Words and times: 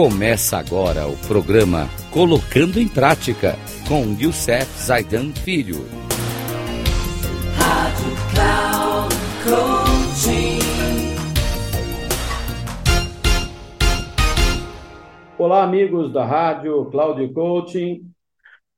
Começa 0.00 0.56
agora 0.56 1.08
o 1.08 1.16
programa 1.26 1.88
Colocando 2.12 2.78
em 2.78 2.86
Prática 2.86 3.56
com 3.88 4.16
Youssef 4.16 4.64
Zaidan 4.80 5.32
Filho. 5.32 5.78
Rádio 7.56 8.12
Cloud 8.32 9.12
Olá, 15.36 15.64
amigos 15.64 16.12
da 16.12 16.24
Rádio 16.24 16.84
Cloud 16.92 17.32
Coaching. 17.32 18.08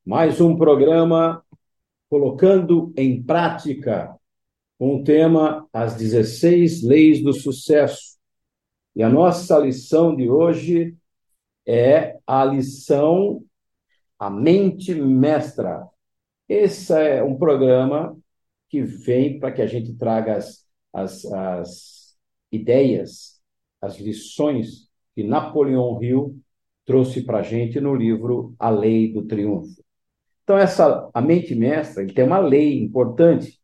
Mais 0.07 0.41
um 0.41 0.57
programa 0.57 1.45
Colocando 2.09 2.95
em 2.97 3.23
Prática 3.23 4.17
com 4.79 4.97
o 4.97 5.05
tema 5.05 5.69
As 5.71 5.97
16 5.97 6.83
Leis 6.83 7.23
do 7.23 7.35
Sucesso. 7.35 8.19
E 8.97 9.03
a 9.03 9.09
nossa 9.11 9.59
lição 9.59 10.17
de 10.17 10.27
hoje 10.31 10.97
é 11.71 12.19
a 12.27 12.45
lição 12.45 13.45
A 14.19 14.29
Mente 14.29 14.93
Mestra. 14.93 15.87
Esse 16.49 16.93
é 16.93 17.23
um 17.23 17.39
programa 17.39 18.19
que 18.69 18.83
vem 18.83 19.39
para 19.39 19.53
que 19.53 19.63
a 19.63 19.67
gente 19.67 19.95
traga 19.95 20.37
as, 20.37 20.67
as, 20.93 21.25
as 21.27 22.19
ideias, 22.51 23.41
as 23.81 23.99
lições 23.99 24.91
que 25.15 25.23
Napoleão 25.23 26.03
Hill 26.03 26.37
trouxe 26.85 27.23
para 27.23 27.39
a 27.39 27.43
gente 27.43 27.81
no 27.81 27.95
livro 27.95 28.53
A 28.59 28.69
Lei 28.69 29.13
do 29.13 29.25
Triunfo. 29.25 29.81
Então, 30.43 30.59
essa, 30.59 31.09
a 31.15 31.21
mente 31.21 31.55
mestra 31.55 32.03
ele 32.03 32.13
tem 32.13 32.25
uma 32.25 32.41
lei 32.41 32.83
importante. 32.83 33.61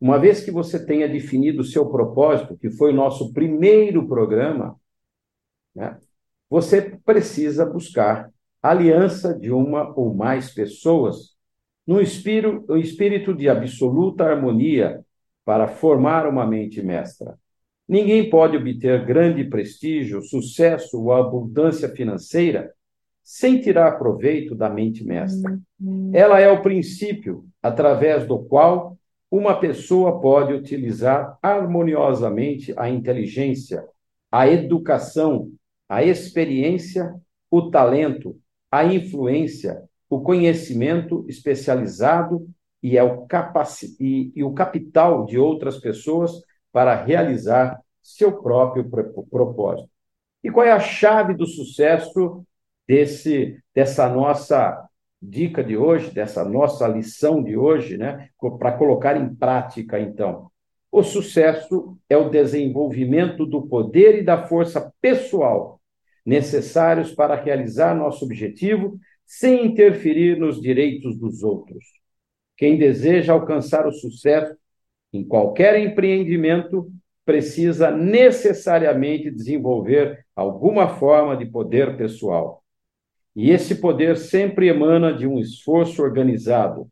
Uma 0.00 0.18
vez 0.18 0.44
que 0.44 0.50
você 0.50 0.84
tenha 0.84 1.08
definido 1.08 1.62
o 1.62 1.64
seu 1.64 1.88
propósito, 1.88 2.58
que 2.58 2.68
foi 2.70 2.90
o 2.92 2.96
nosso 2.96 3.32
primeiro 3.32 4.08
programa, 4.08 4.76
né, 5.72 5.96
você 6.48 6.98
precisa 7.04 7.64
buscar 7.66 8.30
aliança 8.62 9.38
de 9.38 9.50
uma 9.50 9.92
ou 9.98 10.14
mais 10.14 10.50
pessoas 10.52 11.34
no 11.86 12.00
espírito, 12.00 12.64
o 12.72 12.76
espírito 12.76 13.34
de 13.34 13.48
absoluta 13.48 14.24
harmonia 14.24 15.04
para 15.44 15.68
formar 15.68 16.26
uma 16.26 16.46
mente 16.46 16.82
mestra. 16.82 17.38
Ninguém 17.86 18.30
pode 18.30 18.56
obter 18.56 19.04
grande 19.04 19.44
prestígio, 19.44 20.22
sucesso 20.22 21.02
ou 21.02 21.12
abundância 21.12 21.88
financeira 21.90 22.72
sem 23.22 23.60
tirar 23.60 23.98
proveito 23.98 24.54
da 24.54 24.68
mente 24.68 25.04
mestra. 25.04 25.58
Uhum. 25.80 26.10
Ela 26.14 26.40
é 26.40 26.48
o 26.50 26.62
princípio 26.62 27.44
através 27.62 28.26
do 28.26 28.38
qual 28.38 28.96
uma 29.30 29.58
pessoa 29.58 30.20
pode 30.20 30.52
utilizar 30.52 31.36
harmoniosamente 31.42 32.72
a 32.76 32.88
inteligência, 32.88 33.84
a 34.30 34.48
educação, 34.48 35.50
a 35.94 36.02
experiência, 36.02 37.14
o 37.48 37.70
talento, 37.70 38.36
a 38.68 38.84
influência, 38.84 39.80
o 40.10 40.20
conhecimento 40.20 41.24
especializado 41.28 42.48
e, 42.82 42.98
é 42.98 43.02
o, 43.04 43.24
capaci 43.26 43.96
e, 44.00 44.32
e 44.34 44.42
o 44.42 44.52
capital 44.52 45.24
de 45.24 45.38
outras 45.38 45.78
pessoas 45.78 46.32
para 46.72 46.96
realizar 46.96 47.80
seu 48.02 48.42
próprio 48.42 48.84
propósito. 49.30 49.88
E 50.42 50.50
qual 50.50 50.66
é 50.66 50.72
a 50.72 50.80
chave 50.80 51.32
do 51.32 51.46
sucesso 51.46 52.44
desse 52.88 53.56
dessa 53.72 54.08
nossa 54.08 54.88
dica 55.22 55.62
de 55.62 55.76
hoje, 55.76 56.10
dessa 56.10 56.44
nossa 56.44 56.88
lição 56.88 57.40
de 57.40 57.56
hoje, 57.56 57.96
né, 57.96 58.30
para 58.58 58.72
colocar 58.72 59.16
em 59.16 59.32
prática 59.32 60.00
então? 60.00 60.50
O 60.90 61.04
sucesso 61.04 61.96
é 62.08 62.16
o 62.16 62.28
desenvolvimento 62.28 63.46
do 63.46 63.62
poder 63.62 64.18
e 64.18 64.24
da 64.24 64.44
força 64.46 64.92
pessoal 65.00 65.80
necessários 66.24 67.12
para 67.12 67.34
realizar 67.34 67.94
nosso 67.94 68.24
objetivo 68.24 68.98
sem 69.26 69.66
interferir 69.66 70.38
nos 70.38 70.60
direitos 70.60 71.16
dos 71.18 71.42
outros. 71.42 71.84
Quem 72.56 72.78
deseja 72.78 73.32
alcançar 73.32 73.86
o 73.86 73.92
sucesso 73.92 74.56
em 75.12 75.24
qualquer 75.24 75.78
empreendimento 75.78 76.90
precisa 77.24 77.90
necessariamente 77.90 79.30
desenvolver 79.30 80.24
alguma 80.36 80.88
forma 80.88 81.36
de 81.36 81.46
poder 81.46 81.96
pessoal. 81.96 82.62
E 83.34 83.50
esse 83.50 83.76
poder 83.76 84.16
sempre 84.16 84.68
emana 84.68 85.12
de 85.12 85.26
um 85.26 85.38
esforço 85.38 86.02
organizado. 86.02 86.88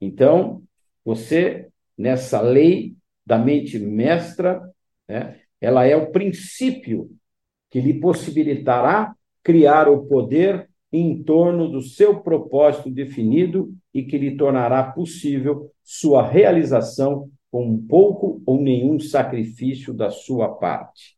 Então, 0.00 0.62
você, 1.04 1.68
nessa 1.96 2.40
lei 2.40 2.96
da 3.24 3.38
mente 3.38 3.78
mestra, 3.78 4.60
né, 5.08 5.40
ela 5.60 5.86
é 5.86 5.96
o 5.96 6.10
princípio 6.10 7.10
que 7.70 7.80
lhe 7.80 7.94
possibilitará 8.00 9.14
criar 9.42 9.88
o 9.88 10.06
poder 10.06 10.68
em 10.92 11.22
torno 11.22 11.68
do 11.68 11.80
seu 11.80 12.20
propósito 12.20 12.90
definido 12.90 13.72
e 13.94 14.02
que 14.02 14.18
lhe 14.18 14.36
tornará 14.36 14.82
possível 14.82 15.70
sua 15.82 16.26
realização 16.26 17.30
com 17.50 17.78
pouco 17.86 18.42
ou 18.44 18.60
nenhum 18.60 18.98
sacrifício 18.98 19.94
da 19.94 20.10
sua 20.10 20.48
parte. 20.48 21.16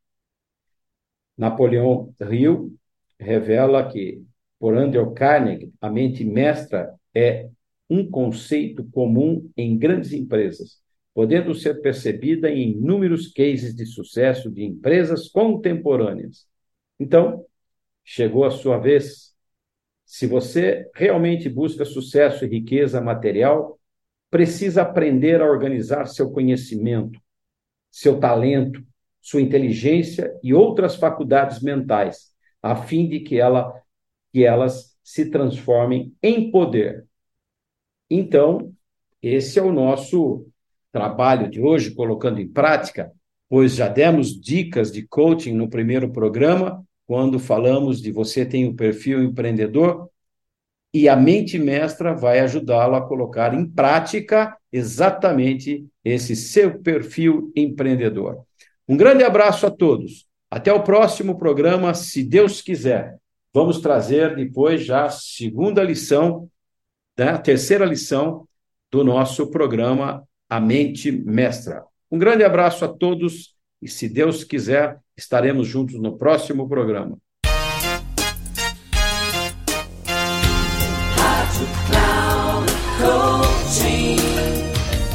Napoleão 1.36 2.14
Hill 2.20 2.74
revela 3.18 3.88
que, 3.90 4.22
por 4.58 4.76
Andrew 4.76 5.12
Carnegie, 5.12 5.72
a 5.80 5.90
mente 5.90 6.24
mestra 6.24 6.94
é 7.14 7.48
um 7.88 8.08
conceito 8.08 8.84
comum 8.90 9.50
em 9.56 9.76
grandes 9.76 10.12
empresas, 10.12 10.81
podendo 11.14 11.54
ser 11.54 11.80
percebida 11.80 12.50
em 12.50 12.72
inúmeros 12.72 13.28
cases 13.28 13.74
de 13.74 13.84
sucesso 13.84 14.50
de 14.50 14.64
empresas 14.64 15.28
contemporâneas. 15.28 16.46
Então, 16.98 17.44
chegou 18.04 18.44
a 18.44 18.50
sua 18.50 18.78
vez. 18.78 19.32
Se 20.04 20.26
você 20.26 20.90
realmente 20.94 21.48
busca 21.48 21.84
sucesso 21.84 22.44
e 22.44 22.48
riqueza 22.48 23.00
material, 23.00 23.78
precisa 24.30 24.82
aprender 24.82 25.40
a 25.42 25.46
organizar 25.46 26.06
seu 26.06 26.30
conhecimento, 26.30 27.20
seu 27.90 28.18
talento, 28.18 28.82
sua 29.20 29.40
inteligência 29.40 30.34
e 30.42 30.52
outras 30.52 30.96
faculdades 30.96 31.60
mentais, 31.60 32.32
a 32.62 32.74
fim 32.74 33.08
de 33.08 33.20
que, 33.20 33.38
ela, 33.38 33.72
que 34.32 34.44
elas 34.44 34.96
se 35.02 35.30
transformem 35.30 36.14
em 36.22 36.50
poder. 36.50 37.06
Então, 38.10 38.74
esse 39.22 39.58
é 39.58 39.62
o 39.62 39.72
nosso 39.72 40.46
trabalho 40.92 41.50
de 41.50 41.60
hoje, 41.60 41.94
colocando 41.94 42.40
em 42.40 42.46
prática, 42.46 43.10
pois 43.48 43.74
já 43.74 43.88
demos 43.88 44.38
dicas 44.38 44.92
de 44.92 45.02
coaching 45.06 45.54
no 45.54 45.68
primeiro 45.68 46.10
programa, 46.10 46.84
quando 47.06 47.38
falamos 47.38 48.00
de 48.00 48.12
você 48.12 48.44
tem 48.44 48.66
o 48.66 48.74
perfil 48.74 49.22
empreendedor, 49.22 50.08
e 50.94 51.08
a 51.08 51.16
mente 51.16 51.58
mestra 51.58 52.14
vai 52.14 52.38
ajudá-lo 52.40 52.94
a 52.94 53.06
colocar 53.06 53.54
em 53.54 53.66
prática 53.66 54.56
exatamente 54.70 55.86
esse 56.04 56.36
seu 56.36 56.78
perfil 56.80 57.50
empreendedor. 57.56 58.44
Um 58.86 58.96
grande 58.96 59.24
abraço 59.24 59.66
a 59.66 59.70
todos. 59.70 60.26
Até 60.50 60.70
o 60.70 60.82
próximo 60.82 61.38
programa, 61.38 61.94
se 61.94 62.22
Deus 62.22 62.60
quiser. 62.60 63.16
Vamos 63.54 63.80
trazer 63.80 64.36
depois 64.36 64.84
já 64.84 65.06
a 65.06 65.10
segunda 65.10 65.82
lição, 65.82 66.48
né, 67.16 67.30
a 67.30 67.38
terceira 67.38 67.86
lição 67.86 68.46
do 68.90 69.02
nosso 69.02 69.50
programa 69.50 70.26
a 70.52 70.60
mente 70.60 71.10
mestra. 71.10 71.82
Um 72.10 72.18
grande 72.18 72.44
abraço 72.44 72.84
a 72.84 72.88
todos 72.88 73.54
e, 73.80 73.88
se 73.88 74.06
Deus 74.06 74.44
quiser, 74.44 74.98
estaremos 75.16 75.66
juntos 75.66 75.98
no 75.98 76.18
próximo 76.18 76.68
programa. 76.68 77.16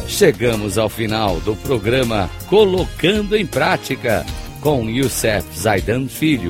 Chegamos 0.07 0.79
ao 0.79 0.89
final 0.89 1.39
do 1.41 1.55
programa 1.57 2.27
Colocando 2.49 3.37
em 3.37 3.45
Prática 3.45 4.25
com 4.59 4.89
Youssef 4.89 5.47
Zaidan 5.55 6.07
Filho. 6.07 6.49